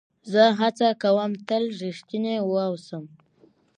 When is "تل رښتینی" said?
1.47-2.37